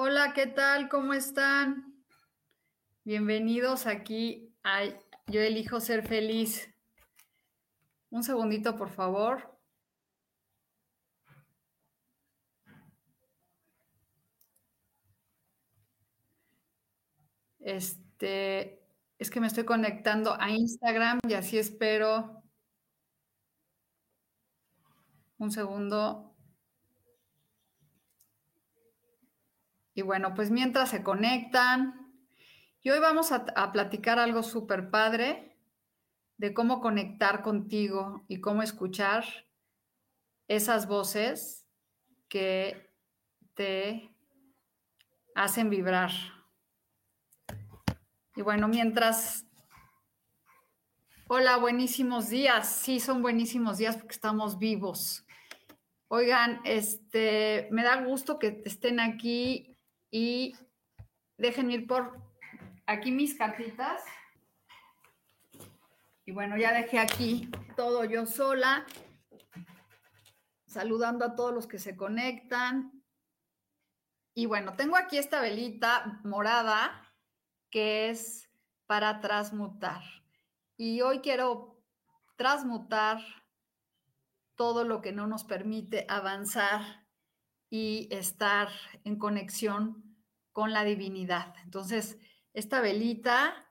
[0.00, 0.88] Hola, ¿qué tal?
[0.88, 1.92] ¿Cómo están?
[3.02, 4.54] Bienvenidos aquí
[5.26, 6.72] Yo elijo ser feliz.
[8.10, 9.58] Un segundito, por favor.
[17.58, 18.80] Este,
[19.18, 22.44] es que me estoy conectando a Instagram y así espero.
[25.38, 26.27] Un segundo.
[29.98, 32.14] Y bueno, pues mientras se conectan,
[32.82, 35.58] y hoy vamos a, platicar algo súper padre
[36.36, 39.24] de cómo conectar contigo y cómo escuchar
[40.46, 41.66] esas voces
[42.28, 42.94] que
[43.54, 44.14] te
[45.34, 46.12] hacen vibrar.
[48.36, 49.46] Y bueno, mientras...
[51.26, 52.68] Hola, buenísimos días.
[52.68, 55.26] Sí, son buenísimos días porque estamos vivos.
[56.06, 59.74] Oigan, este, me da gusto que estén aquí
[60.10, 60.56] y
[61.36, 62.20] déjenme ir por
[62.86, 64.02] aquí mis cartitas.
[66.24, 68.86] Y bueno, ya dejé aquí todo yo sola,
[70.66, 73.02] saludando a todos los que se conectan.
[74.34, 77.02] Y bueno, tengo aquí esta velita morada
[77.70, 78.48] que es
[78.86, 80.02] para transmutar.
[80.76, 81.82] Y hoy quiero
[82.36, 83.20] transmutar
[84.54, 87.07] todo lo que no nos permite avanzar
[87.70, 88.68] y estar
[89.04, 90.16] en conexión
[90.52, 91.54] con la divinidad.
[91.62, 92.18] Entonces,
[92.52, 93.68] esta velita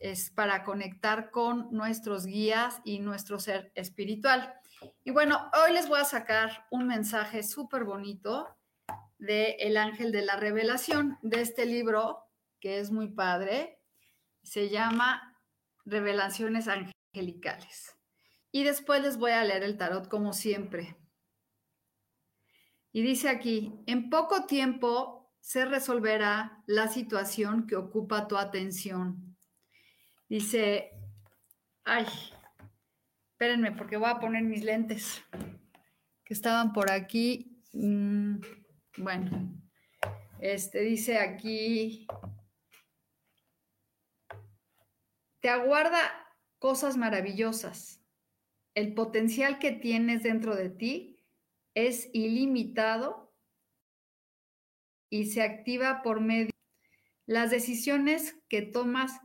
[0.00, 4.54] es para conectar con nuestros guías y nuestro ser espiritual.
[5.04, 8.56] Y bueno, hoy les voy a sacar un mensaje súper bonito
[9.18, 12.24] de El Ángel de la Revelación, de este libro
[12.60, 13.80] que es muy padre.
[14.42, 15.38] Se llama
[15.84, 17.96] Revelaciones Angelicales.
[18.50, 20.96] Y después les voy a leer el tarot como siempre.
[22.92, 29.36] Y dice aquí, en poco tiempo se resolverá la situación que ocupa tu atención.
[30.28, 30.92] Dice,
[31.84, 32.06] ay,
[33.32, 35.22] espérenme porque voy a poner mis lentes
[36.24, 37.62] que estaban por aquí.
[37.72, 38.36] Mm,
[38.98, 39.52] bueno,
[40.38, 42.06] este dice aquí,
[45.40, 45.98] te aguarda
[46.58, 48.00] cosas maravillosas.
[48.74, 51.11] El potencial que tienes dentro de ti
[51.74, 53.32] es ilimitado
[55.10, 56.50] y se activa por medio.
[57.26, 59.20] Las decisiones que tomas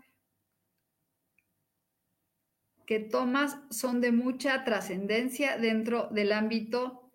[2.85, 7.11] que tomas son de mucha trascendencia dentro del ámbito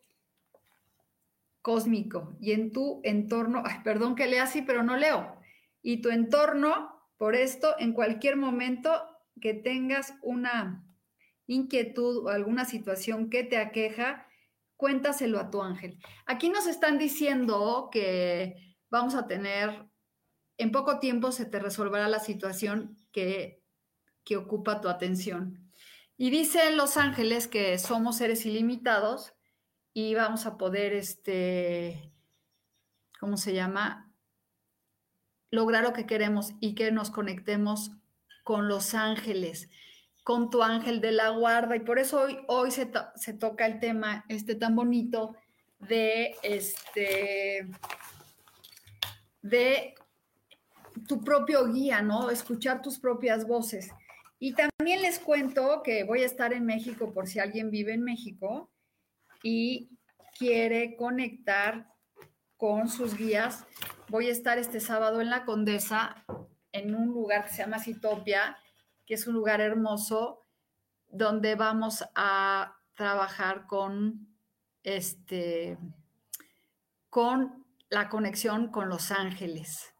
[1.62, 5.34] cósmico y en tu entorno, perdón que lea así, pero no leo,
[5.80, 8.90] y tu entorno, por esto, en cualquier momento
[9.40, 10.84] que tengas una
[11.46, 14.26] inquietud o alguna situación que te aqueja,
[14.82, 15.96] cuéntaselo a tu ángel.
[16.26, 19.88] Aquí nos están diciendo que vamos a tener,
[20.58, 23.62] en poco tiempo se te resolverá la situación que,
[24.24, 25.70] que ocupa tu atención.
[26.16, 29.34] Y dicen los ángeles que somos seres ilimitados
[29.94, 32.12] y vamos a poder, este,
[33.20, 34.12] ¿cómo se llama?
[35.52, 37.92] Lograr lo que queremos y que nos conectemos
[38.42, 39.70] con los ángeles
[40.22, 41.76] con tu ángel de la guarda.
[41.76, 45.36] Y por eso hoy, hoy se, se toca el tema este tan bonito
[45.78, 47.66] de este
[49.40, 49.94] de
[51.08, 52.30] tu propio guía, ¿no?
[52.30, 53.90] Escuchar tus propias voces.
[54.38, 58.02] Y también les cuento que voy a estar en México por si alguien vive en
[58.02, 58.70] México
[59.42, 59.90] y
[60.38, 61.88] quiere conectar
[62.56, 63.64] con sus guías.
[64.08, 66.24] Voy a estar este sábado en la Condesa
[66.72, 68.56] en un lugar que se llama Citopia
[69.06, 70.40] que es un lugar hermoso
[71.08, 74.28] donde vamos a trabajar con
[74.82, 75.78] este
[77.10, 79.92] con la conexión con los ángeles.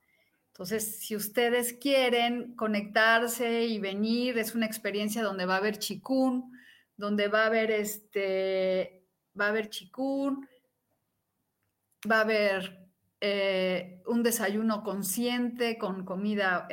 [0.49, 6.53] Entonces, si ustedes quieren conectarse y venir, es una experiencia donde va a haber chikun,
[6.97, 9.05] donde va a haber este,
[9.39, 10.49] va a haber chikun,
[12.11, 12.89] va a haber
[13.21, 16.67] eh, un desayuno consciente con comida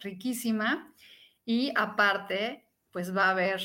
[0.00, 0.94] riquísima
[1.44, 3.62] y aparte, pues va a haber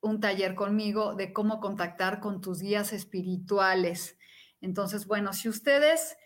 [0.00, 4.18] un taller conmigo de cómo contactar con tus guías espirituales.
[4.60, 6.16] Entonces, bueno, si ustedes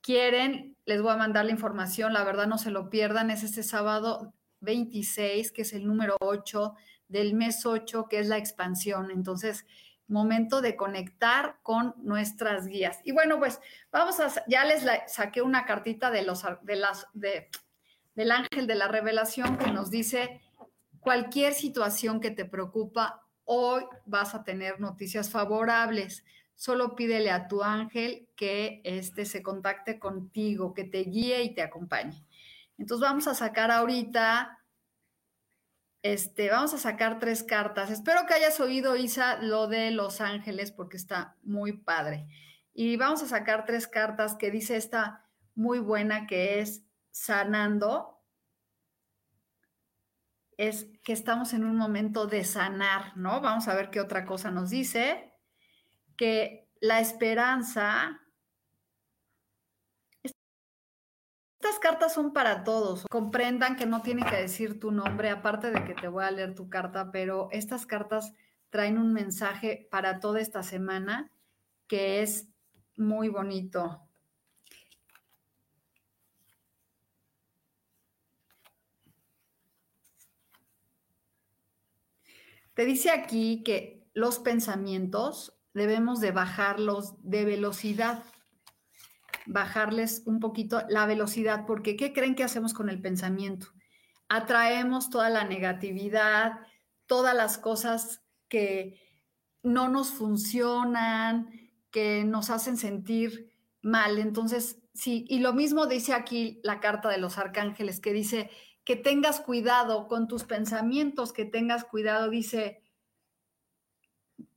[0.00, 3.62] quieren, les voy a mandar la información, la verdad no se lo pierdan, es este
[3.62, 6.74] sábado 26, que es el número 8
[7.08, 9.10] del mes 8, que es la expansión.
[9.10, 9.66] Entonces,
[10.10, 13.00] momento de conectar con nuestras guías.
[13.04, 13.60] Y bueno, pues
[13.92, 17.48] vamos a, ya les saqué una cartita de los, de las, de,
[18.14, 20.40] del ángel de la revelación que nos dice,
[21.00, 26.24] cualquier situación que te preocupa, hoy vas a tener noticias favorables
[26.60, 31.62] solo pídele a tu ángel que este se contacte contigo, que te guíe y te
[31.62, 32.22] acompañe.
[32.76, 34.58] Entonces vamos a sacar ahorita,
[36.02, 37.90] este, vamos a sacar tres cartas.
[37.90, 42.26] Espero que hayas oído, Isa, lo de los ángeles, porque está muy padre.
[42.74, 45.24] Y vamos a sacar tres cartas que dice esta
[45.54, 48.22] muy buena, que es sanando.
[50.56, 53.40] Es que estamos en un momento de sanar, ¿no?
[53.40, 55.34] Vamos a ver qué otra cosa nos dice
[56.16, 58.20] que la esperanza...
[60.22, 63.06] Estas cartas son para todos.
[63.10, 66.54] Comprendan que no tiene que decir tu nombre, aparte de que te voy a leer
[66.54, 68.32] tu carta, pero estas cartas
[68.70, 71.30] traen un mensaje para toda esta semana
[71.86, 72.48] que es
[72.96, 74.09] muy bonito.
[82.80, 88.24] Te dice aquí que los pensamientos debemos de bajarlos de velocidad,
[89.44, 93.66] bajarles un poquito la velocidad, porque ¿qué creen que hacemos con el pensamiento?
[94.30, 96.52] Atraemos toda la negatividad,
[97.04, 98.98] todas las cosas que
[99.62, 101.50] no nos funcionan,
[101.90, 104.18] que nos hacen sentir mal.
[104.18, 108.50] Entonces, sí, y lo mismo dice aquí la carta de los arcángeles, que dice
[108.90, 112.82] que tengas cuidado con tus pensamientos, que tengas cuidado, dice,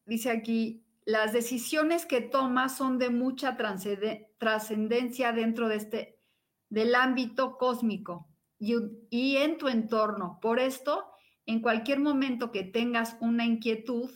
[0.07, 3.56] dice aquí, las decisiones que tomas son de mucha
[4.39, 6.19] trascendencia dentro de este,
[6.68, 8.27] del ámbito cósmico
[8.57, 8.74] y,
[9.12, 10.39] y en tu entorno.
[10.41, 11.12] Por esto,
[11.45, 14.09] en cualquier momento que tengas una inquietud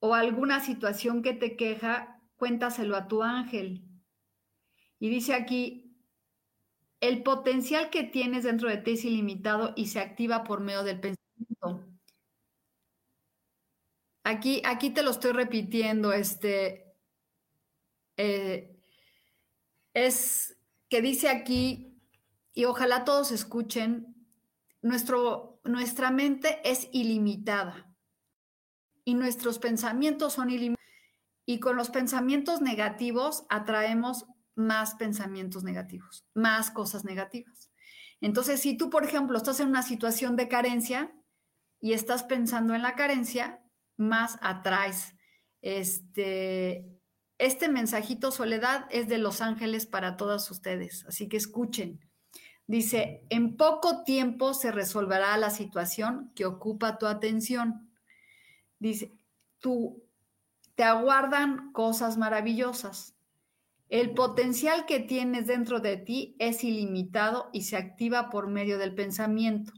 [0.00, 3.88] o alguna situación que te queja, cuéntaselo a tu ángel.
[4.98, 5.87] Y dice aquí,
[7.00, 11.00] el potencial que tienes dentro de ti es ilimitado y se activa por medio del
[11.00, 11.86] pensamiento.
[14.24, 16.94] Aquí, aquí te lo estoy repitiendo, este,
[18.16, 18.76] eh,
[19.94, 20.58] es
[20.88, 21.98] que dice aquí,
[22.52, 24.16] y ojalá todos escuchen,
[24.82, 27.88] nuestro, nuestra mente es ilimitada
[29.04, 30.78] y nuestros pensamientos son ilimitados.
[31.46, 34.26] Y con los pensamientos negativos atraemos
[34.58, 37.70] más pensamientos negativos, más cosas negativas.
[38.20, 41.14] Entonces, si tú, por ejemplo, estás en una situación de carencia
[41.80, 43.62] y estás pensando en la carencia,
[43.96, 45.14] más atraes.
[45.62, 47.00] Este,
[47.38, 52.00] este mensajito Soledad es de Los Ángeles para todos ustedes, así que escuchen.
[52.66, 57.88] Dice, en poco tiempo se resolverá la situación que ocupa tu atención.
[58.80, 59.16] Dice,
[59.60, 60.04] tú
[60.74, 63.17] te aguardan cosas maravillosas.
[63.88, 68.94] El potencial que tienes dentro de ti es ilimitado y se activa por medio del
[68.94, 69.72] pensamiento.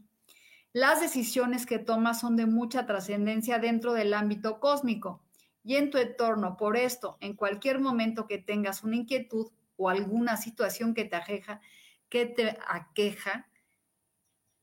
[0.73, 5.23] Las decisiones que tomas son de mucha trascendencia dentro del ámbito cósmico
[5.63, 6.57] y en tu entorno.
[6.57, 11.61] Por esto, en cualquier momento que tengas una inquietud o alguna situación que te aqueja,
[12.09, 13.49] que te aqueja,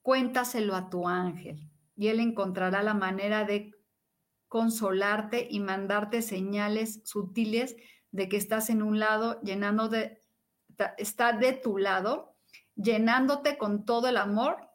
[0.02, 3.74] cuéntaselo a tu ángel y él encontrará la manera de
[4.46, 7.76] consolarte y mandarte señales sutiles
[8.10, 10.22] de que estás en un lado, llenando de,
[10.96, 12.36] está de tu lado,
[12.74, 14.68] llenándote con todo el amor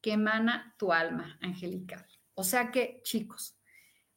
[0.00, 2.06] que emana tu alma angelical.
[2.34, 3.56] O sea que, chicos,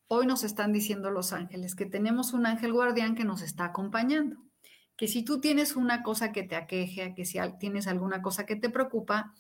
[0.08, 4.38] hoy nos están diciendo los ángeles que tenemos un ángel guardián que nos está acompañando.
[4.96, 8.56] Que si tú tienes una cosa que te aqueje, que si tienes alguna cosa que
[8.56, 9.34] te preocupa,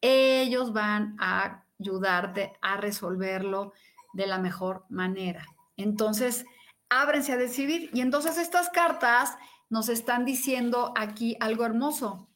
[0.00, 3.72] ellos van a ayudarte a resolverlo
[4.12, 5.46] de la mejor manera.
[5.76, 6.44] Entonces,
[6.88, 7.90] ábrense a decidir.
[7.92, 9.36] Y entonces estas cartas
[9.70, 12.30] nos están diciendo aquí algo hermoso.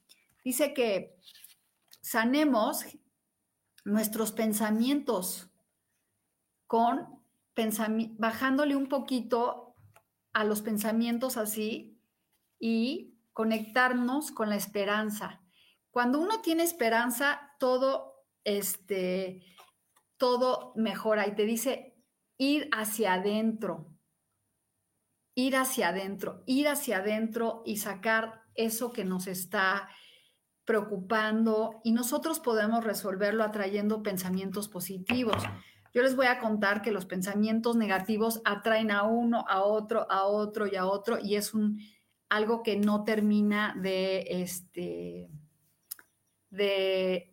[0.45, 1.17] Dice que
[2.01, 2.85] sanemos
[3.85, 5.51] nuestros pensamientos
[6.67, 7.19] con
[8.19, 9.75] bajándole un poquito
[10.33, 12.01] a los pensamientos así
[12.61, 15.43] y conectarnos con la esperanza.
[15.91, 19.43] Cuando uno tiene esperanza, todo, este,
[20.17, 21.97] todo mejora y te dice
[22.37, 23.98] ir hacia adentro,
[25.39, 29.89] ir hacia adentro, ir hacia adentro y sacar eso que nos está
[30.65, 35.41] preocupando y nosotros podemos resolverlo atrayendo pensamientos positivos.
[35.95, 40.25] Yo les voy a contar que los pensamientos negativos atraen a uno, a otro, a
[40.25, 41.79] otro y a otro y es un
[42.29, 45.31] algo que no termina de este
[46.51, 47.33] de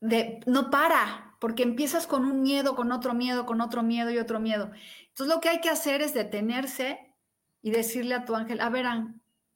[0.00, 4.18] de no para, porque empiezas con un miedo, con otro miedo, con otro miedo y
[4.18, 4.70] otro miedo.
[5.08, 7.14] Entonces lo que hay que hacer es detenerse
[7.62, 8.86] y decirle a tu ángel, a ver,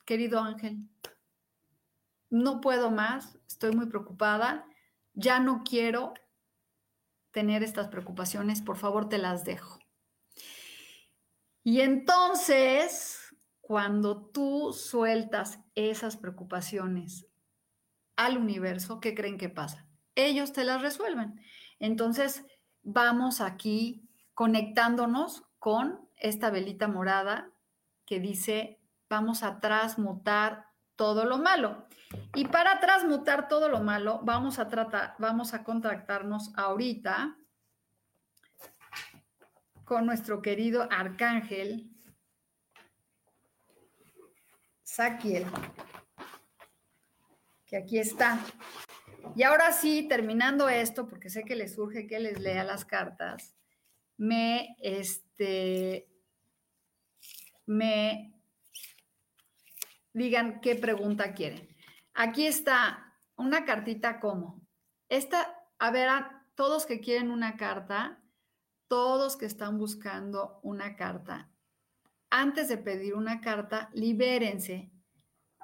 [0.04, 0.78] querido ángel,
[2.30, 4.66] no puedo más, estoy muy preocupada,
[5.14, 6.14] ya no quiero
[7.30, 9.78] tener estas preocupaciones, por favor te las dejo.
[11.62, 17.26] Y entonces, cuando tú sueltas esas preocupaciones
[18.16, 19.86] al universo, ¿qué creen que pasa?
[20.14, 21.40] Ellos te las resuelven.
[21.78, 22.44] Entonces,
[22.82, 27.50] vamos aquí conectándonos con esta velita morada
[28.06, 30.66] que dice, vamos a transmutar
[30.96, 31.86] todo lo malo.
[32.34, 37.36] Y para transmutar todo lo malo, vamos a tratar, vamos a contactarnos ahorita
[39.84, 41.90] con nuestro querido arcángel
[44.82, 45.46] Saquiel,
[47.66, 48.38] que aquí está.
[49.36, 53.54] Y ahora sí, terminando esto, porque sé que les surge que les lea las cartas,
[54.16, 56.08] me, este,
[57.66, 58.34] me
[60.12, 61.68] digan qué pregunta quieren.
[62.14, 64.66] Aquí está una cartita como.
[65.08, 68.20] Esta, a ver, a todos que quieren una carta,
[68.88, 71.50] todos que están buscando una carta,
[72.30, 74.90] antes de pedir una carta, libérense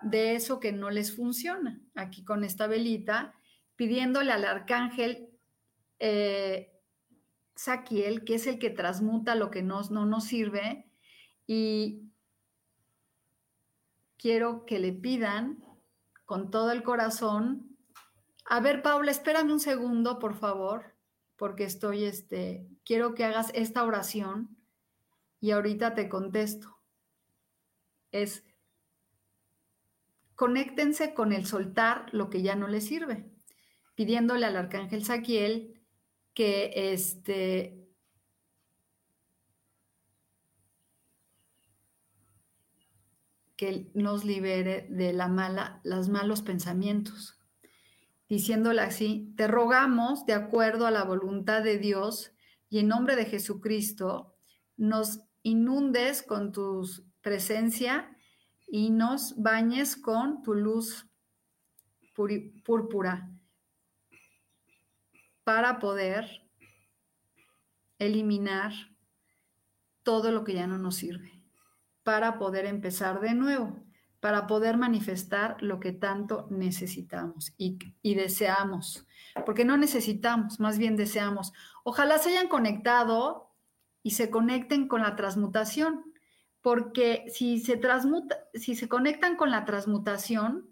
[0.03, 1.81] de eso que no les funciona.
[1.95, 3.35] Aquí con esta velita,
[3.77, 5.29] pidiéndole al arcángel
[5.99, 6.73] eh,
[7.55, 10.91] Saquiel, que es el que transmuta lo que no nos sirve,
[11.47, 12.11] y
[14.17, 15.63] quiero que le pidan
[16.25, 17.77] con todo el corazón.
[18.47, 20.97] A ver, Paula, espérame un segundo, por favor,
[21.37, 24.57] porque estoy, este, quiero que hagas esta oración
[25.41, 26.79] y ahorita te contesto.
[28.13, 28.45] Es,
[30.35, 33.31] conéctense con el soltar lo que ya no les sirve,
[33.95, 35.81] pidiéndole al arcángel Saquiel
[36.35, 37.85] que este,
[43.57, 47.39] que nos libere de la mala, los malos pensamientos.
[48.29, 52.33] Diciéndole así, te rogamos de acuerdo a la voluntad de Dios
[52.69, 54.35] y en nombre de Jesucristo,
[54.77, 56.85] nos inundes con tu
[57.21, 58.11] presencia
[58.67, 61.07] y nos bañes con tu luz
[62.65, 63.34] púrpura
[65.45, 66.43] para poder
[67.99, 68.73] eliminar
[70.03, 71.35] todo lo que ya no nos sirve
[72.05, 73.83] para poder empezar de nuevo,
[74.21, 77.79] para poder manifestar lo que tanto necesitamos y,
[78.15, 79.07] deseamos,
[79.45, 81.53] porque no necesitamos, más bien deseamos.
[81.83, 83.51] Ojalá se hayan conectado
[84.03, 86.05] y se conecten con la transmutación,
[86.61, 90.71] porque si se transmuta, si se conectan con la transmutación,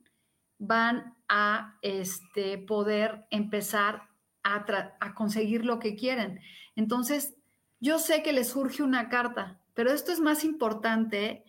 [0.58, 4.02] van a este, poder empezar
[4.42, 6.40] a, conseguir lo que quieren.
[6.76, 7.34] Entonces,
[7.80, 11.44] yo sé que les surge una carta, pero esto es más importante,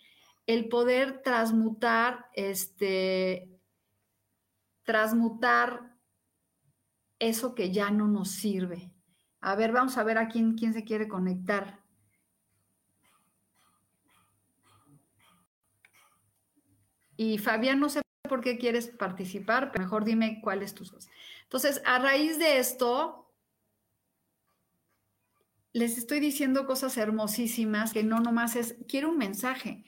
[0.47, 3.49] el poder transmutar, este,
[4.83, 5.95] transmutar
[7.19, 8.91] eso que ya no nos sirve.
[9.39, 11.81] A ver, vamos a ver a quién, quién se quiere conectar.
[17.15, 20.85] Y Fabián, no sé por qué quieres participar, pero mejor dime cuál es tu
[21.43, 23.29] Entonces, a raíz de esto,
[25.73, 29.83] les estoy diciendo cosas hermosísimas que no nomás es, quiero un mensaje.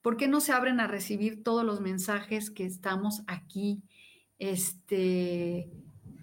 [0.00, 3.82] ¿Por qué no se abren a recibir todos los mensajes que estamos aquí
[4.38, 5.70] este,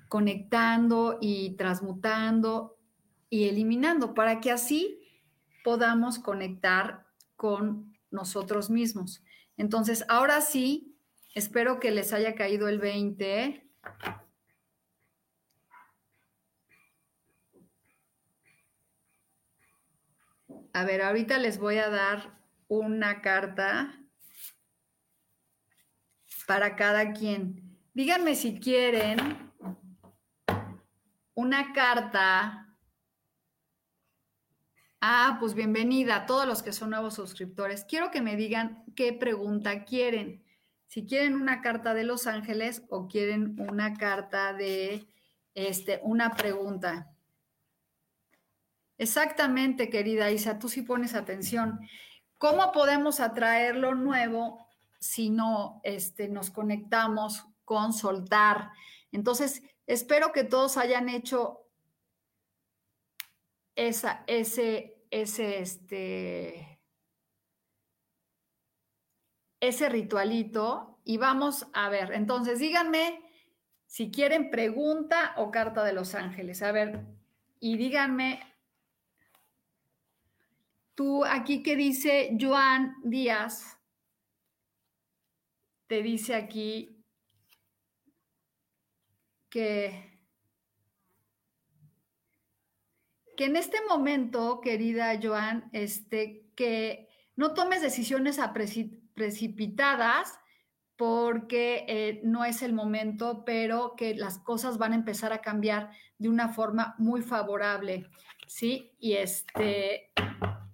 [0.10, 2.78] conectando y transmutando
[3.30, 5.00] y eliminando para que así
[5.64, 9.24] podamos conectar con nosotros mismos?
[9.58, 10.91] Entonces, ahora sí,
[11.34, 13.68] espero que les haya caído el 20
[20.74, 24.00] A ver, ahorita les voy a dar una carta
[26.48, 27.78] para cada quien.
[27.94, 29.52] Díganme si quieren
[31.34, 32.62] una carta
[35.04, 37.86] Ah, pues bienvenida a todos los que son nuevos suscriptores.
[37.86, 40.44] Quiero que me digan qué pregunta quieren.
[40.92, 45.08] Si quieren una carta de Los Ángeles o quieren una carta de
[45.56, 47.16] este, una pregunta.
[48.98, 51.80] Exactamente, querida Isa, tú sí pones atención.
[52.38, 54.68] ¿Cómo podemos atraer lo nuevo
[55.00, 58.72] si no este, nos conectamos con soltar?
[59.14, 61.70] Entonces, espero que todos hayan hecho
[63.76, 66.71] esa, ese, ese, este,
[69.62, 72.12] ese ritualito y vamos a ver.
[72.12, 73.24] Entonces, díganme
[73.86, 76.62] si quieren pregunta o carta de los ángeles.
[76.62, 77.06] A ver,
[77.60, 78.42] y díganme,
[80.96, 83.78] tú aquí que dice Joan Díaz,
[85.88, 87.04] te dice aquí
[89.50, 90.12] que
[93.38, 98.38] que en este momento, querida Joan, este, que no tomes decisiones
[99.14, 100.40] precipitadas
[100.96, 105.90] porque eh, no es el momento, pero que las cosas van a empezar a cambiar
[106.20, 108.08] de una forma muy favorable,
[108.46, 108.92] ¿sí?
[109.00, 110.12] Y este,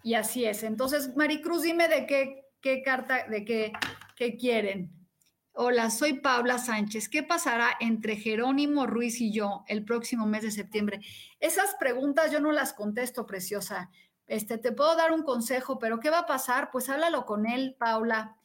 [0.04, 0.64] y así es.
[0.64, 3.72] Entonces, Maricruz, dime de qué, qué carta, de qué,
[4.18, 4.92] qué quieren.
[5.54, 7.10] Hola, soy Paula Sánchez.
[7.10, 11.00] ¿Qué pasará entre Jerónimo Ruiz y yo el próximo mes de septiembre?
[11.40, 13.90] Esas preguntas yo no las contesto, preciosa.
[14.28, 16.70] Este, te puedo dar un consejo, pero ¿qué va a pasar?
[16.72, 18.38] Pues háblalo con él, Paula,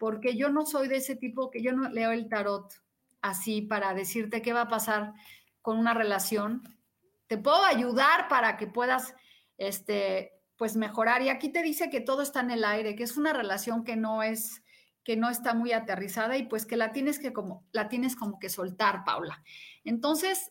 [0.00, 2.72] porque yo no soy de ese tipo que yo no leo el tarot
[3.20, 5.12] así para decirte qué va a pasar
[5.62, 6.62] con una relación.
[7.26, 9.14] Te puedo ayudar para que puedas,
[9.58, 11.22] este, pues mejorar.
[11.22, 13.96] Y aquí te dice que todo está en el aire, que es una relación que
[13.96, 14.62] no es
[15.06, 18.40] que no está muy aterrizada y pues que la tienes que como, la tienes como
[18.40, 19.40] que soltar, Paula.
[19.84, 20.50] Entonces,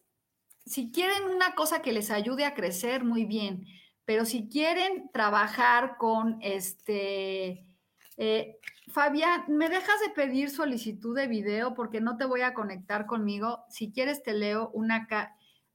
[0.66, 3.66] si quieren una cosa que les ayude a crecer, muy bien,
[4.06, 7.66] pero si quieren trabajar con este,
[8.18, 13.06] eh, Fabián, ¿me dejas de pedir solicitud de video porque no te voy a conectar
[13.06, 13.66] conmigo?
[13.70, 15.08] Si quieres te leo una,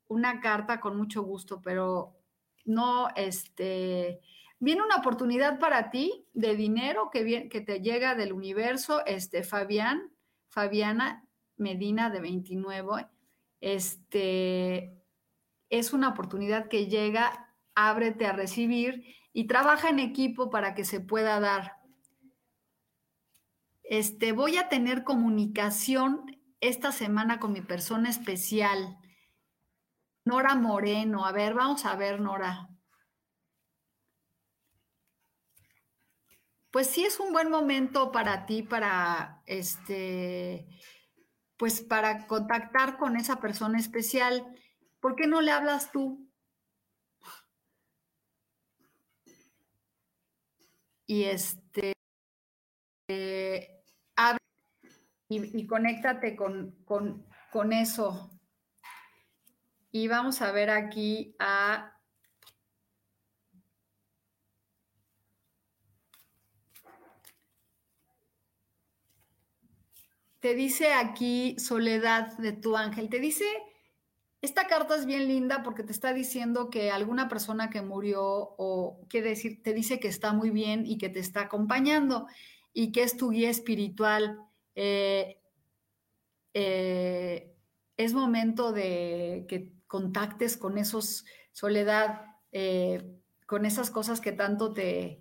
[0.09, 2.17] una carta con mucho gusto, pero
[2.65, 4.21] no, este,
[4.63, 10.13] Viene una oportunidad para ti de dinero que, que te llega del universo, este Fabián,
[10.49, 11.27] Fabiana
[11.57, 13.09] Medina de 29.
[13.63, 14.95] Este
[15.71, 17.50] es una oportunidad que llega,
[17.89, 21.77] ábrete a recibir y trabaja en equipo para que se pueda dar.
[23.83, 26.25] Este, voy a tener comunicación
[26.61, 28.99] esta semana con mi persona especial,
[30.25, 31.25] Nora Moreno.
[31.25, 32.71] A ver, vamos a ver, Nora.
[36.71, 40.67] pues sí es un buen momento para ti para este
[41.57, 44.47] pues para contactar con esa persona especial.
[44.99, 46.30] ¿Por qué no le hablas tú?
[51.11, 51.93] Y este
[55.29, 58.31] y, conéctate con, con eso.
[59.91, 61.97] Y vamos a ver aquí a
[70.39, 73.45] Te dice aquí Soledad de tu ángel, te dice,
[74.43, 79.07] esta carta es bien linda porque te está diciendo que alguna persona que murió o
[79.09, 82.27] quiere decir, te dice que está muy bien y que te está acompañando
[82.73, 84.39] y que es tu guía espiritual.
[84.75, 85.39] Eh,
[86.55, 87.55] eh,
[87.99, 93.05] es momento de que contactes con esos, Soledad, eh,
[93.45, 95.21] con esas cosas que tanto te,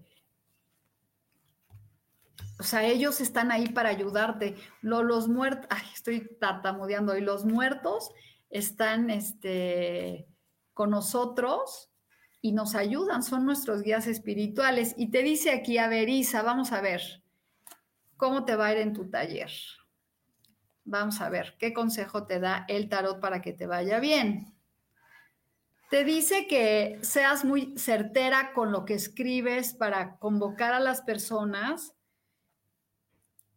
[2.60, 4.56] o sea, ellos están ahí para ayudarte.
[4.82, 8.12] los muertos, estoy tartamudeando, y los muertos
[8.50, 10.28] están este,
[10.74, 11.90] con nosotros
[12.42, 14.94] y nos ayudan, son nuestros guías espirituales.
[14.98, 17.24] Y te dice aquí, a ver, Isa, vamos a ver
[18.18, 19.52] cómo te va a ir en tu taller.
[20.86, 24.56] Vamos a ver qué consejo te da el tarot para que te vaya bien.
[25.90, 31.94] Te dice que seas muy certera con lo que escribes para convocar a las personas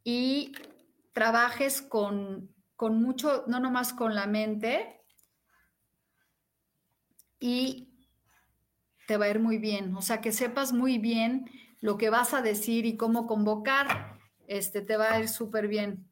[0.02, 0.52] y
[1.12, 1.82] trabajes
[2.82, 5.00] con, mucho, no nomás con la mente,
[7.38, 7.94] y
[9.06, 9.94] te va a ir muy bien.
[9.94, 11.48] O sea, que sepas muy bien
[11.80, 14.18] lo que vas a decir y cómo convocar,
[14.48, 16.08] este, te va a ir súper bien.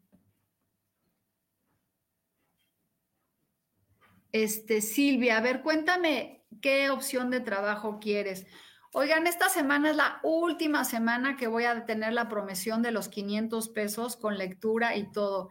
[4.30, 8.46] Este, Silvia, a ver, cuéntame qué opción de trabajo quieres.
[8.92, 13.08] Oigan, esta semana es la última semana que voy a tener la promesión de los
[13.08, 15.50] 500 pesos con lectura y todo.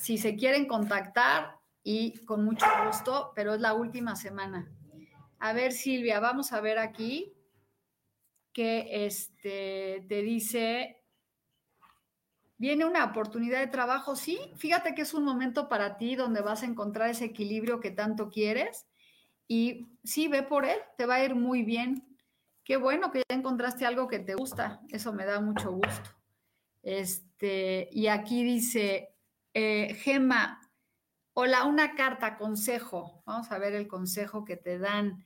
[0.00, 4.66] Si se quieren contactar y con mucho gusto, pero es la última semana.
[5.38, 7.36] A ver, Silvia, vamos a ver aquí.
[8.54, 11.04] que este, te dice,
[12.56, 16.62] viene una oportunidad de trabajo, sí, fíjate que es un momento para ti donde vas
[16.62, 18.86] a encontrar ese equilibrio que tanto quieres
[19.46, 22.16] y sí, ve por él, te va a ir muy bien.
[22.64, 26.10] Qué bueno que ya encontraste algo que te gusta, eso me da mucho gusto.
[26.82, 29.09] Este, y aquí dice,
[29.54, 30.60] eh, Gema,
[31.32, 33.22] hola, una carta, consejo.
[33.26, 35.24] Vamos a ver el consejo que te dan.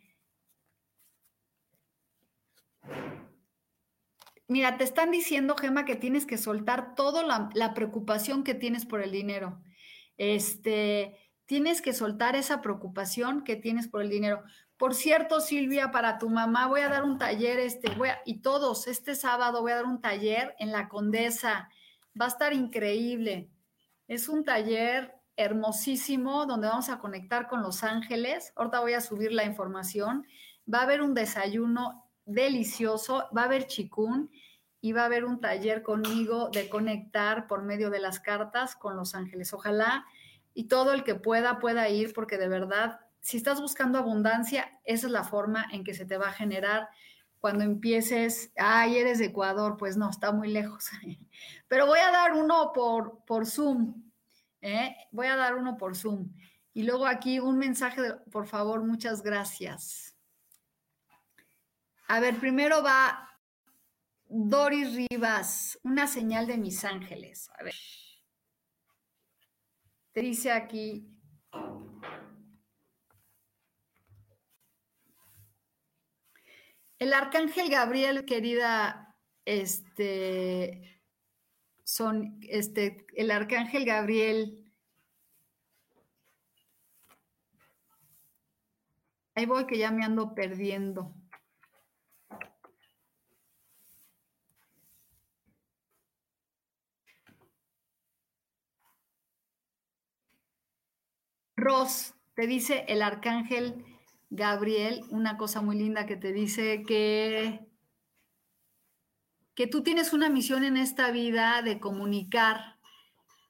[4.47, 7.23] Mira, te están diciendo, Gema, que tienes que soltar toda
[7.55, 9.63] la, preocupación que tienes por el dinero.
[10.19, 14.43] Este, tienes que soltar esa preocupación que tienes por el dinero.
[14.77, 18.87] Por cierto, Silvia, para tu mamá voy a dar un taller, este, voy y todos,
[18.87, 21.71] este sábado voy a dar un taller en la Condesa.
[22.21, 23.51] Va a estar increíble.
[24.07, 28.53] Es un taller hermosísimo donde vamos a conectar con los ángeles.
[28.57, 30.27] Ahorita voy a subir la información.
[30.73, 34.31] Va a haber un desayuno delicioso, va a haber chikun
[34.81, 38.97] y va a haber un taller conmigo de conectar por medio de las cartas con
[38.97, 39.53] los ángeles.
[39.55, 40.05] Ojalá
[40.53, 45.07] y todo el que pueda pueda ir porque de verdad, si estás buscando abundancia, esa
[45.07, 46.89] es la forma en que se te va a generar
[47.45, 50.89] cuando empieces, ay, eres de Ecuador, pues no, está muy lejos.
[51.69, 54.03] Pero voy a dar uno por, por Zoom,
[54.63, 54.97] ¿eh?
[55.11, 56.33] voy a dar uno por Zoom.
[56.73, 58.01] Y luego aquí un mensaje,
[58.33, 60.17] por favor, muchas gracias.
[62.09, 63.29] A ver, primero va
[64.27, 67.51] Doris Rivas, una señal de mis ángeles.
[67.59, 67.75] A ver.
[70.13, 71.15] Te dice aquí,
[76.99, 81.03] el arcángel Gabriel, querida, este,
[81.85, 84.73] son, este, el arcángel Gabriel,
[89.35, 91.15] ahí voy que ya me ando perdiendo.
[101.57, 103.94] Ros, te dice el arcángel
[104.35, 107.67] Gabriel una cosa muy linda que te dice que,
[109.55, 112.81] que tú tienes una misión en esta vida de comunicar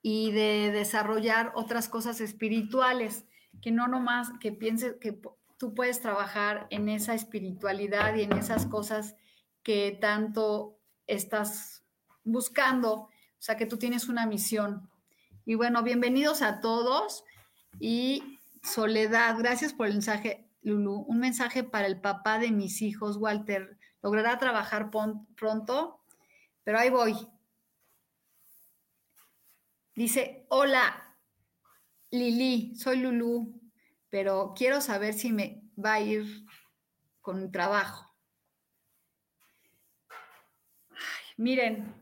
[0.03, 3.25] y de desarrollar otras cosas espirituales,
[3.63, 5.19] que no nomás que pienses que
[5.57, 9.17] tú puedes trabajar en esa espiritualidad y en esas cosas
[9.63, 11.83] que tanto estás
[12.25, 14.91] buscando, o sea, que tú tienes una misión.
[15.47, 17.25] Y bueno, bienvenidos a todos.
[17.81, 21.05] Y Soledad, gracias por el mensaje, Lulu.
[21.07, 23.79] Un mensaje para el papá de mis hijos, Walter.
[24.03, 26.03] Logrará trabajar pronto,
[26.65, 27.15] pero ahí voy.
[29.95, 31.17] Dice, hola,
[32.11, 33.61] Lili, soy Lulu,
[34.11, 36.45] pero quiero saber si me va a ir
[37.21, 38.11] con trabajo.
[41.37, 41.93] miren,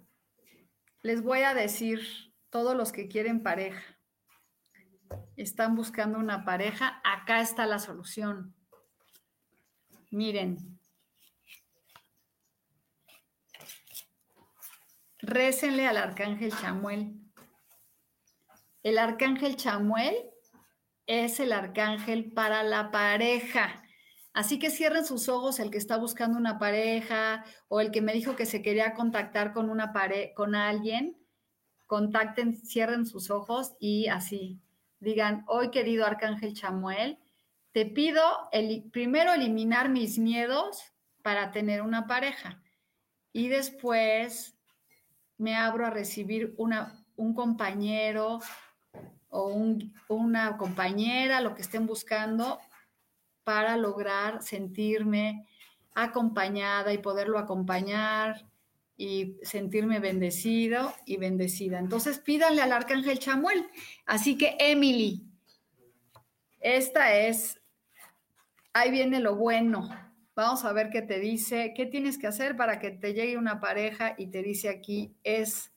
[1.01, 2.01] les voy a decir
[2.51, 3.92] todos los que quieren pareja
[5.37, 8.55] están buscando una pareja, acá está la solución.
[10.11, 10.79] Miren,
[15.21, 17.19] récenle al arcángel Chamuel.
[18.83, 20.15] El arcángel Chamuel
[21.07, 23.83] es el arcángel para la pareja.
[24.35, 28.13] Así que cierren sus ojos el que está buscando una pareja o el que me
[28.13, 31.19] dijo que se quería contactar con una pareja, con alguien.
[31.87, 34.61] Contacten, cierren sus ojos y así
[35.03, 37.19] digan, hoy querido Arcángel Chamuel,
[37.73, 42.63] te pido el, primero eliminar mis miedos para tener una pareja
[43.33, 44.57] y después
[45.39, 48.39] me abro a recibir una, un compañero
[49.29, 49.61] o
[50.09, 52.61] una compañera, lo que estén buscando,
[53.43, 55.49] para lograr sentirme
[55.95, 58.47] acompañada y poderlo acompañar
[59.03, 61.81] y sentirme bendecido y bendecida.
[61.81, 63.67] Entonces pídanle al arcángel Chamuel.
[64.07, 65.27] Así que Emily,
[66.61, 67.61] esta es,
[68.73, 69.89] ahí viene lo bueno.
[70.37, 73.59] Vamos a ver qué te dice, qué tienes que hacer para que te llegue una
[73.59, 75.73] pareja y te dice aquí es,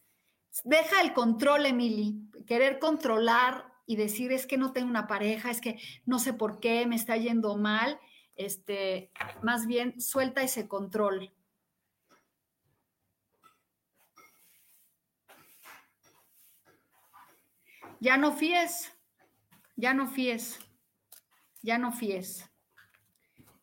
[0.64, 5.62] deja el control, Emily, querer controlar y decir es que no tengo una pareja, es
[5.62, 8.00] que no sé por qué me está yendo mal.
[8.36, 9.10] Este,
[9.42, 11.32] más bien suelta ese control
[18.00, 18.92] Ya no fíes,
[19.76, 20.60] ya no fíes,
[21.62, 22.50] ya no fíes.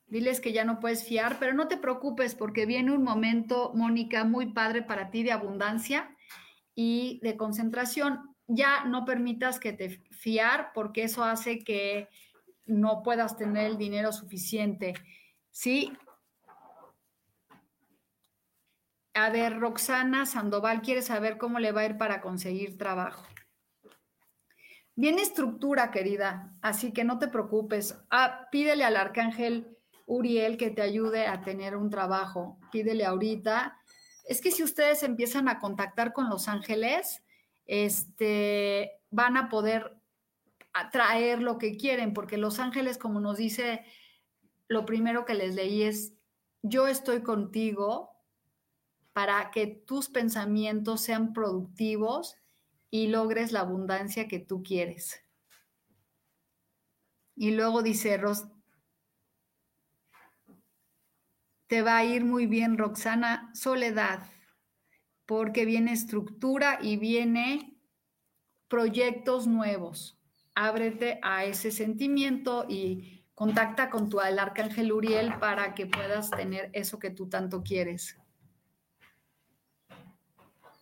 [0.07, 4.25] Diles que ya no puedes fiar, pero no te preocupes porque viene un momento, Mónica,
[4.25, 6.15] muy padre para ti de abundancia
[6.75, 8.35] y de concentración.
[8.47, 12.09] Ya no permitas que te fiar porque eso hace que
[12.67, 14.95] no puedas tener el dinero suficiente.
[15.51, 15.93] Sí,
[19.15, 23.23] A ver, Roxana Sandoval quiere saber cómo le va a ir para conseguir trabajo.
[24.95, 27.99] Bien estructura, querida, así que no te preocupes.
[28.11, 32.59] Ah, pídele al arcángel Uriel que te ayude a tener un trabajo.
[32.71, 33.79] Pídele ahorita.
[34.25, 37.23] Es que si ustedes empiezan a contactar con los ángeles,
[37.65, 39.97] este, van a poder
[40.75, 43.85] atraer lo que quieren, porque los ángeles, como nos dice,
[44.69, 46.15] lo primero que les leí es,
[46.63, 48.11] yo estoy contigo
[49.15, 52.37] para que tus pensamientos sean productivos
[52.93, 55.25] y logres la abundancia que tú quieres.
[57.35, 58.45] Y luego dice Ros,
[61.69, 64.31] te va a ir muy bien Roxana Soledad,
[65.25, 67.81] porque viene estructura y viene
[68.69, 70.21] proyectos nuevos.
[70.55, 76.69] Ábrete a ese sentimiento y contacta con tu el arcángel Uriel para que puedas tener
[76.75, 78.19] eso que tú tanto quieres.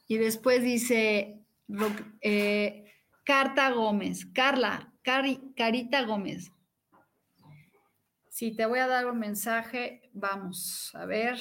[0.09, 1.40] Y después dice
[2.21, 2.93] eh,
[3.25, 6.53] Carta Gómez, Carla, Carita Gómez.
[8.29, 11.39] Si te voy a dar un mensaje, vamos a ver.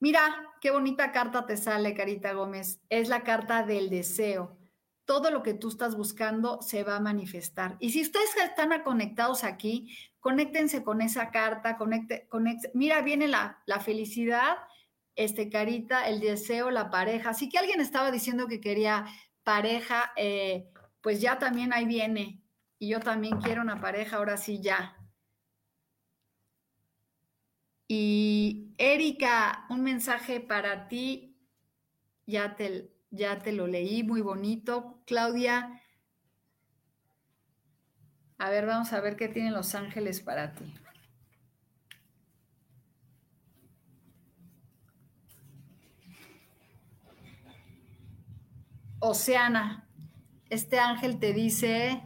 [0.00, 2.80] Mira, qué bonita carta te sale, Carita Gómez.
[2.88, 4.58] Es la carta del deseo.
[5.04, 7.76] Todo lo que tú estás buscando se va a manifestar.
[7.78, 12.70] Y si ustedes están conectados aquí, conéctense con esa carta, conecte, conecte.
[12.74, 14.56] Mira, viene la, la felicidad
[15.16, 17.30] este, Carita, el deseo, la pareja.
[17.30, 19.06] Así que alguien estaba diciendo que quería
[19.42, 22.42] pareja, eh, pues ya también ahí viene.
[22.78, 24.96] Y yo también quiero una pareja, ahora sí ya.
[27.86, 31.36] Y Erika, un mensaje para ti.
[32.26, 35.02] Ya te, ya te lo leí, muy bonito.
[35.06, 35.82] Claudia,
[38.38, 40.64] a ver, vamos a ver qué tienen los ángeles para ti.
[49.06, 49.86] Oceana,
[50.48, 52.02] este ángel te dice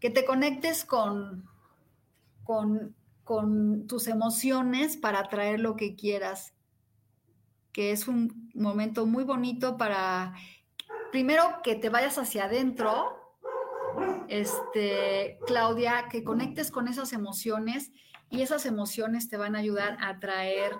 [0.00, 1.46] que te conectes con,
[3.86, 6.52] tus emociones para atraer lo que quieras,
[7.70, 10.34] que es un momento muy bonito para,
[11.12, 13.36] primero, que te vayas hacia adentro,
[14.26, 17.92] este, Claudia, que conectes con esas emociones
[18.30, 20.72] y esas emociones te van a ayudar a atraer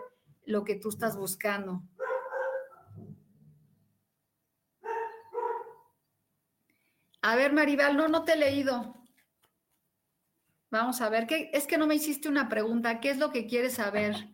[0.44, 1.85] lo que tú estás buscando.
[7.29, 8.95] A ver, Maribel, no, no te he leído.
[10.71, 11.51] Vamos a ver, ¿qué?
[11.53, 13.01] es que no me hiciste una pregunta.
[13.01, 14.31] ¿Qué es lo que quieres saber?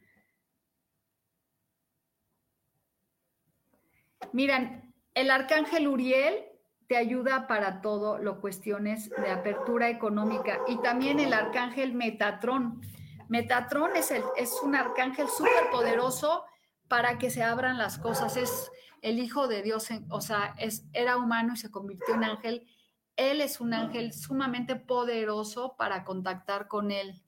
[4.32, 6.44] Miran, el arcángel Uriel
[6.86, 12.80] te ayuda para todo lo cuestiones de apertura económica y también el arcángel Metatrón.
[13.28, 16.44] Metatrón es, el, es un arcángel súper poderoso
[16.86, 18.36] para que se abran las cosas.
[18.36, 18.70] Es
[19.02, 22.68] el hijo de Dios, o sea, es, era humano y se convirtió en ángel
[23.16, 27.22] él es un ángel sumamente poderoso para contactar con Él.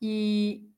[0.00, 0.70] Y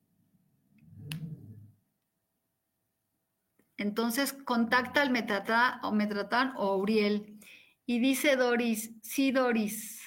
[3.76, 7.38] entonces contacta al Metratán o Metratán o Uriel.
[7.86, 10.02] Y dice Doris, sí, Doris.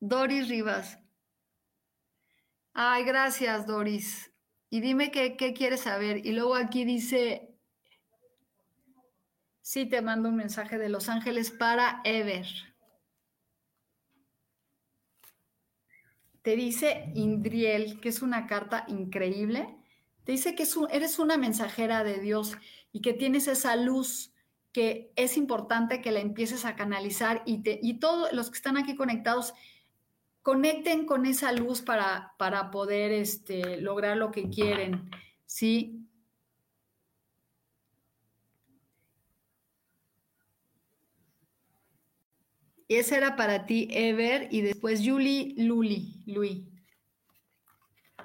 [0.00, 0.98] Doris Rivas.
[2.74, 4.32] Ay, gracias, Doris.
[4.70, 6.24] Y dime qué, qué quieres saber.
[6.24, 7.47] Y luego aquí dice
[9.68, 12.46] Sí, te mando un mensaje de Los Ángeles para Ever.
[16.40, 19.76] Te dice Indriel, que es una carta increíble.
[20.24, 22.56] Te dice que eres una mensajera de Dios
[22.92, 24.32] y que tienes esa luz
[24.72, 29.52] que es importante que la empieces a canalizar y, todos los que están aquí conectados
[30.40, 35.10] conecten con esa luz para, para poder este, lograr lo que quieren.
[35.44, 35.97] ¿sí?
[42.88, 46.66] Ese era para ti, Ever, y después Julie Luli, Luis.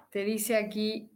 [0.09, 1.11] Te dice aquí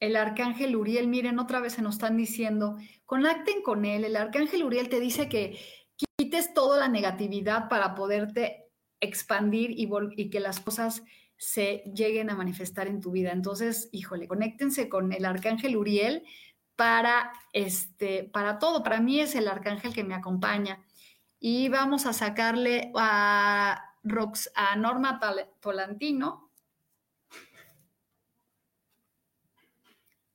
[0.00, 2.76] el arcángel Uriel, miren, otra vez se nos están diciendo,
[3.06, 4.04] conecten con él.
[4.04, 5.58] El arcángel Uriel te dice que
[5.96, 8.66] quites toda la negatividad para poderte
[9.00, 11.02] expandir y, y que las cosas
[11.36, 13.32] se lleguen a manifestar en tu vida.
[13.32, 16.22] Entonces, híjole, conéctense con el arcángel Uriel
[16.76, 18.82] para este, para todo.
[18.82, 20.84] Para mí es el arcángel que me acompaña
[21.40, 25.20] y vamos a sacarle a, Rox, a Norma
[25.60, 26.50] Tolantino.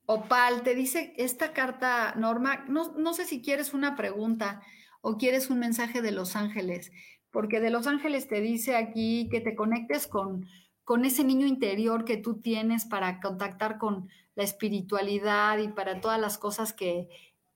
[0.06, 4.60] Opal, te dice esta carta, Norma, no, no, sé si quieres una pregunta
[5.00, 6.92] o quieres un mensaje de Los Ángeles,
[7.30, 10.46] porque de Los Ángeles te dice aquí que te conectes con,
[10.84, 16.20] con ese niño interior que tú tienes para contactar con la espiritualidad y para todas
[16.20, 17.08] las cosas que,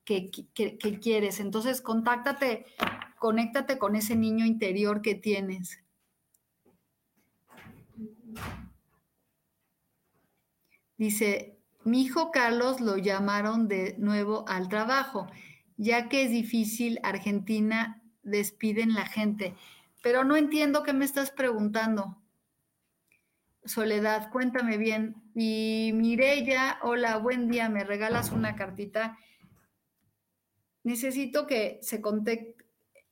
[0.09, 1.39] que, quieres.
[1.39, 2.65] Entonces, contáctate,
[3.19, 5.83] conéctate con ese niño interior que tienes.
[10.97, 15.27] Dice, mi hijo Carlos lo llamaron de nuevo al trabajo,
[15.77, 19.55] ya que es difícil, Argentina despiden la gente.
[20.01, 22.17] Pero no entiendo qué me estás preguntando.
[23.63, 25.15] Soledad, cuéntame bien.
[25.35, 29.17] Y Mirella, hola, buen día, ¿me regalas una cartita?
[30.89, 32.55] Necesito que se conte,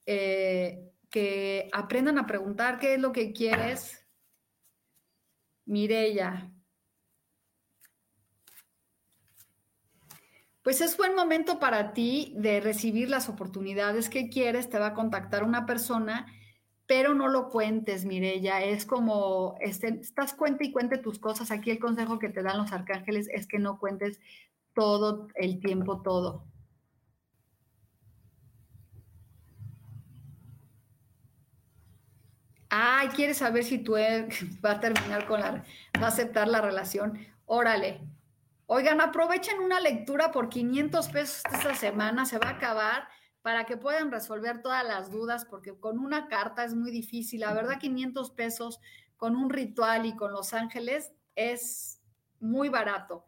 [0.08, 4.04] eh, que aprendan a preguntar qué es lo que quieres.
[5.66, 6.52] Mirella.
[10.64, 14.72] Pues es buen momento para ti de recibir las oportunidades que quieres.
[14.72, 16.26] Te va a contactar una persona
[16.88, 18.64] pero no lo cuentes, Mirella.
[18.64, 21.52] Es como, este, estás cuenta y cuente tus cosas.
[21.52, 24.20] Aquí el consejo que te dan los arcángeles es que no cuentes
[24.74, 26.46] todo el tiempo, todo.
[32.70, 33.94] Ay, ¿quieres saber si tú
[34.66, 35.64] va a terminar con la,
[36.02, 37.18] va a aceptar la relación?
[37.46, 38.02] Órale.
[38.66, 43.08] Oigan, aprovechen una lectura por 500 pesos esta semana, se va a acabar
[43.42, 47.40] para que puedan resolver todas las dudas, porque con una carta es muy difícil.
[47.40, 48.82] La verdad, 500 pesos
[49.16, 52.02] con un ritual y con los ángeles es
[52.42, 53.24] muy barato.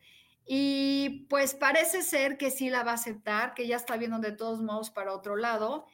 [0.45, 4.33] Y pues parece ser que sí la va a aceptar, que ya está viendo de
[4.33, 5.85] todos modos para otro lado.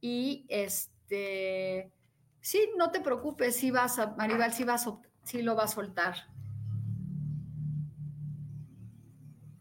[0.00, 1.90] Y este,
[2.42, 4.86] sí, no te preocupes, si vas a, Maribel, sí, vas,
[5.24, 6.28] sí lo va a soltar.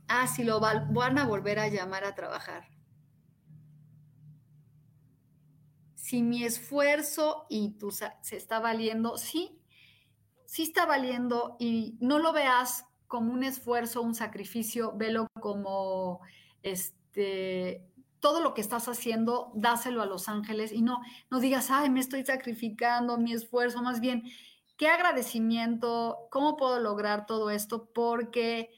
[0.09, 2.71] Ah, sí lo van a volver a llamar a trabajar.
[6.11, 9.61] si mi esfuerzo y tu se está valiendo, sí,
[10.45, 16.19] sí está valiendo y no lo veas como un esfuerzo, un sacrificio, velo como
[16.63, 17.87] este
[18.21, 21.99] todo lo que estás haciendo, dáselo a los ángeles y no no digas, "Ay, me
[21.99, 24.23] estoy sacrificando mi esfuerzo", más bien
[24.77, 28.71] qué agradecimiento, cómo puedo lograr todo esto porque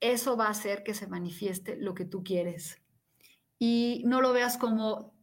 [0.00, 2.82] eso va a hacer que se manifieste lo que tú quieres.
[3.58, 5.14] Y no lo veas como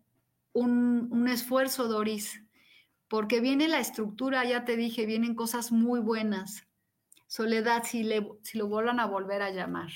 [0.54, 2.44] un, esfuerzo, Doris,
[3.08, 6.68] porque viene la estructura, ya te dije, vienen cosas muy buenas.
[7.28, 9.92] Soledad, si, le, si lo vuelvan a volver a llamar.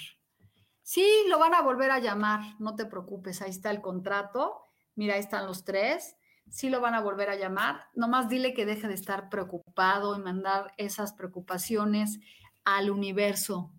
[0.85, 4.61] Sí, lo van a volver a llamar, no te preocupes, ahí está el contrato,
[4.93, 6.15] mira, ahí están los tres,
[6.47, 10.19] sí lo van a volver a llamar, nomás dile que deje de estar preocupado y
[10.19, 12.19] mandar esas preocupaciones
[12.65, 13.71] al universo.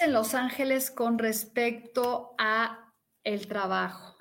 [0.00, 2.90] en Los Ángeles con respecto a
[3.22, 4.16] el trabajo.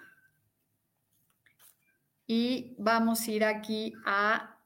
[2.28, 4.59] Y vamos a ir aquí a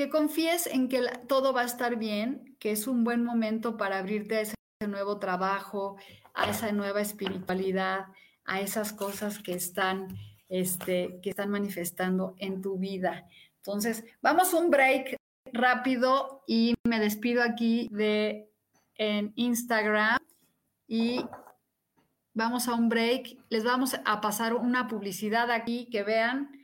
[0.00, 3.98] que confíes en que todo va a estar bien, que es un buen momento para
[3.98, 4.54] abrirte a ese
[4.88, 5.98] nuevo trabajo,
[6.32, 8.06] a esa nueva espiritualidad,
[8.46, 10.16] a esas cosas que están,
[10.48, 13.28] este, que están manifestando en tu vida.
[13.56, 15.16] Entonces, vamos a un break
[15.52, 18.48] rápido y me despido aquí de
[18.94, 20.18] en Instagram
[20.88, 21.26] y
[22.32, 23.36] vamos a un break.
[23.50, 26.59] Les vamos a pasar una publicidad aquí que vean.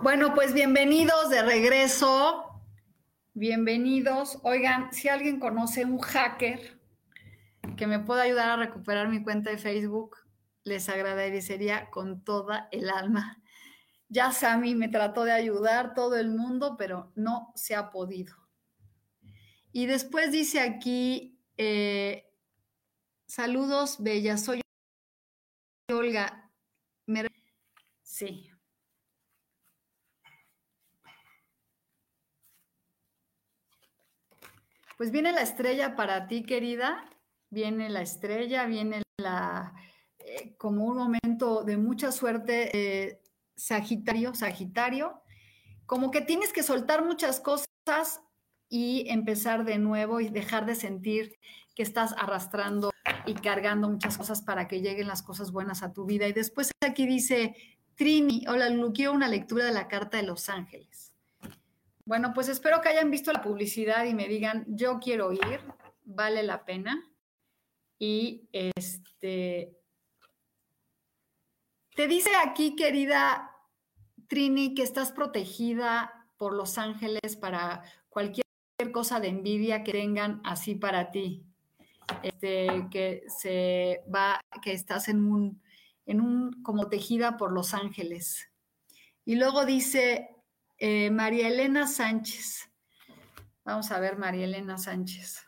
[0.00, 2.62] Bueno, pues bienvenidos de regreso.
[3.34, 4.38] Bienvenidos.
[4.44, 6.80] Oigan, si alguien conoce un hacker
[7.76, 10.16] que me pueda ayudar a recuperar mi cuenta de Facebook,
[10.62, 13.42] les agradecería con toda el alma.
[14.08, 18.36] Ya Sami me trató de ayudar todo el mundo, pero no se ha podido.
[19.72, 22.30] Y después dice aquí, eh,
[23.26, 24.60] saludos, Bella, soy
[25.90, 26.52] Olga.
[28.02, 28.52] Sí.
[34.98, 37.08] Pues viene la estrella para ti, querida.
[37.50, 39.72] Viene la estrella, viene la,
[40.18, 43.22] eh, como un momento de mucha suerte, eh,
[43.54, 45.22] Sagitario, Sagitario,
[45.86, 48.20] como que tienes que soltar muchas cosas
[48.68, 51.38] y empezar de nuevo y dejar de sentir
[51.76, 52.90] que estás arrastrando
[53.24, 56.26] y cargando muchas cosas para que lleguen las cosas buenas a tu vida.
[56.26, 57.54] Y después aquí dice,
[57.94, 61.07] Trini, hola Lu, una lectura de la Carta de los Ángeles.
[62.08, 65.60] Bueno, pues espero que hayan visto la publicidad y me digan, yo quiero ir,
[66.04, 67.06] vale la pena.
[67.98, 69.76] Y este,
[71.94, 73.54] te dice aquí, querida
[74.26, 78.46] Trini, que estás protegida por los ángeles para cualquier
[78.90, 81.44] cosa de envidia que tengan así para ti.
[82.22, 85.62] este, que se va, que estás en un,
[86.06, 88.50] en un, como tejida por los ángeles.
[89.26, 90.37] Y luego dice
[90.78, 92.70] eh, María Elena Sánchez.
[93.64, 95.44] Vamos a ver, María Elena Sánchez.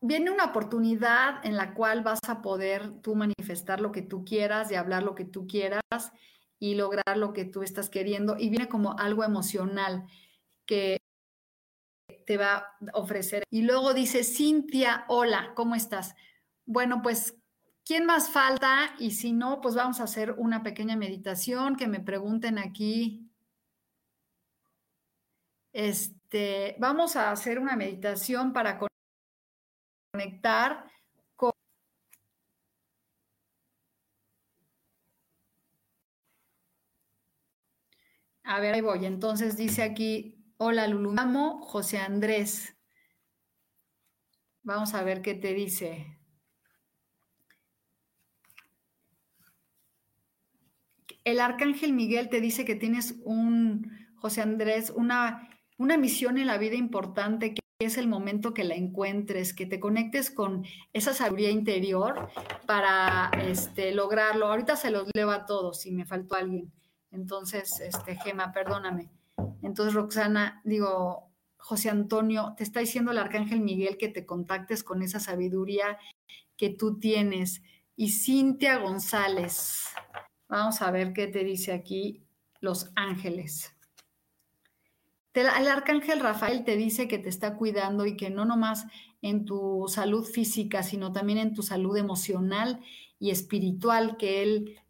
[0.00, 4.70] Viene una oportunidad en la cual vas a poder tú manifestar lo que tú quieras
[4.70, 5.82] y hablar lo que tú quieras
[6.60, 8.36] y lograr lo que tú estás queriendo.
[8.38, 10.06] Y viene como algo emocional
[10.66, 10.98] que
[12.26, 13.44] te va a ofrecer.
[13.50, 16.14] Y luego dice, Cintia, hola, ¿cómo estás?
[16.64, 17.34] Bueno, pues,
[17.88, 18.94] ¿quién más falta?
[18.98, 23.30] Y si no, pues vamos a hacer una pequeña meditación, que me pregunten aquí.
[25.72, 28.78] Este, vamos a hacer una meditación para
[30.12, 30.84] conectar
[31.36, 31.52] con
[38.44, 39.04] A ver, ahí voy.
[39.06, 42.76] Entonces dice aquí, Hola Lulu, amo José Andrés.
[44.62, 46.17] Vamos a ver qué te dice.
[51.28, 56.56] El arcángel Miguel te dice que tienes un, José Andrés, una, una misión en la
[56.56, 60.64] vida importante que es el momento que la encuentres, que te conectes con
[60.94, 62.30] esa sabiduría interior
[62.66, 64.46] para este, lograrlo.
[64.46, 66.72] Ahorita se los leo a todos si me faltó alguien.
[67.10, 69.10] Entonces, este, Gema, perdóname.
[69.60, 75.02] Entonces, Roxana, digo, José Antonio, te está diciendo el Arcángel Miguel que te contactes con
[75.02, 75.98] esa sabiduría
[76.56, 77.60] que tú tienes.
[77.96, 79.92] Y Cintia González,
[80.48, 82.24] vamos a ver qué te dice aquí
[82.60, 83.74] los ángeles.
[85.34, 88.86] el arcángel Rafael te dice que te está cuidando y que no nomás
[89.22, 92.80] en tu salud física, sino también en tu salud emocional
[93.20, 94.80] y espiritual, que él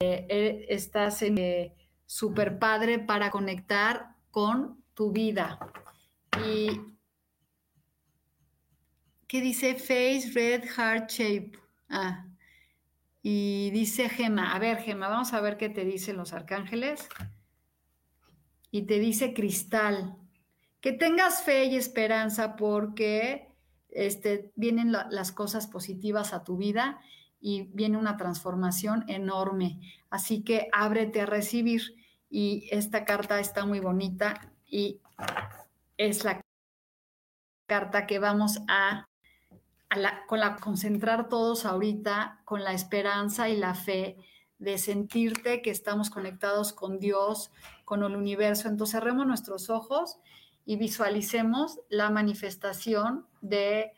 [0.00, 1.74] eh, eh, estás en, eh,
[2.08, 5.58] super padre para conectar con tu vida.
[6.44, 6.80] Y
[9.28, 11.52] ¿qué dice Face Red Heart Shape?
[11.90, 12.27] Ah,
[13.22, 17.08] y dice Gema, a ver Gema, vamos a ver qué te dicen los arcángeles.
[18.70, 20.16] Y te dice Cristal,
[20.80, 23.48] que tengas fe y esperanza porque
[23.90, 27.00] este, vienen las cosas positivas a tu vida
[27.40, 29.80] y viene una transformación enorme.
[30.10, 31.82] Así que ábrete a recibir
[32.30, 35.00] y esta carta está muy bonita y
[35.96, 36.40] es la
[37.66, 39.07] carta que vamos a,
[40.26, 44.18] con la concentrar todos ahorita con la esperanza y la fe
[44.58, 47.50] de sentirte que estamos conectados con Dios,
[47.84, 48.68] con el universo.
[48.68, 50.18] Entonces cerremos nuestros ojos
[50.66, 53.92] y visualicemos la manifestación de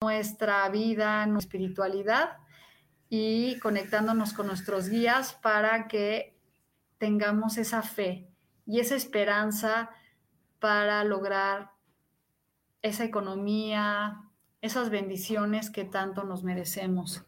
[0.00, 2.38] nuestra vida, nuestra espiritualidad
[3.08, 6.34] y conectándonos con nuestros guías para que
[6.98, 8.30] tengamos esa fe
[8.66, 9.90] y esa esperanza
[10.58, 11.71] para lograr
[12.82, 14.28] esa economía,
[14.60, 17.24] esas bendiciones que tanto nos merecemos.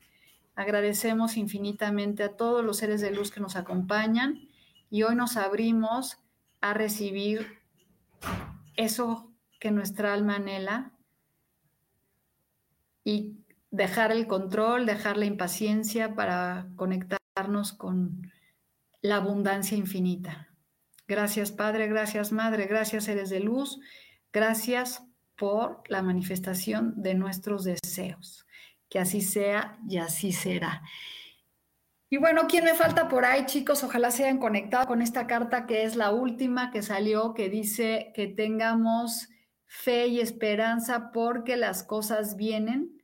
[0.57, 4.49] Agradecemos infinitamente a todos los seres de luz que nos acompañan
[4.91, 6.19] y hoy nos abrimos
[6.61, 7.59] a recibir
[8.77, 10.93] eso que nuestra alma anhela
[13.03, 13.37] y
[13.71, 18.31] dejar el control, dejar la impaciencia para conectarnos con
[19.03, 20.49] la abundancia infinita.
[21.09, 23.81] Gracias Padre, gracias Madre, gracias seres de luz,
[24.33, 25.03] gracias
[25.37, 28.47] por la manifestación de nuestros deseos.
[28.89, 30.83] Que así sea y así será.
[32.11, 33.83] Y bueno, ¿quién me falta por ahí, chicos?
[33.83, 38.13] Ojalá se hayan conectado con esta carta que es la última que salió, que dice
[38.15, 39.29] que tengamos
[39.67, 43.03] fe y esperanza porque las cosas vienen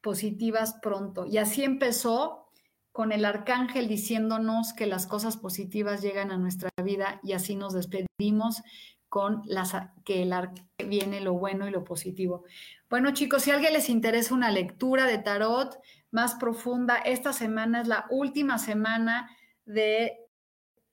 [0.00, 1.26] positivas pronto.
[1.26, 2.44] Y así empezó
[2.92, 7.72] con el arcángel diciéndonos que las cosas positivas llegan a nuestra vida y así nos
[7.72, 8.62] despedimos
[9.14, 10.34] con las, que el
[10.88, 12.42] viene lo bueno y lo positivo.
[12.90, 15.78] Bueno chicos, si a alguien les interesa una lectura de tarot
[16.10, 19.30] más profunda, esta semana es la última semana
[19.66, 20.18] de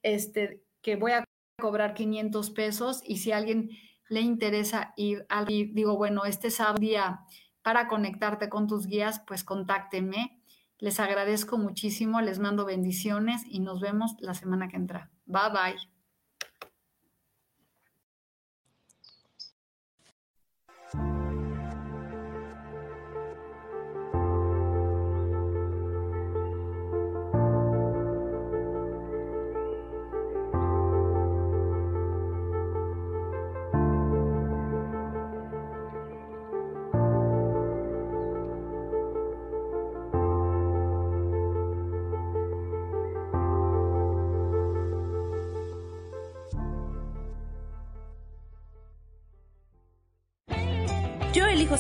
[0.04, 1.24] este que voy a
[1.60, 3.72] cobrar 500 pesos y si a alguien
[4.08, 7.22] le interesa ir al digo, bueno, este sábado día
[7.64, 10.40] para conectarte con tus guías, pues contáctenme.
[10.78, 15.10] Les agradezco muchísimo, les mando bendiciones y nos vemos la semana que entra.
[15.26, 16.01] Bye bye.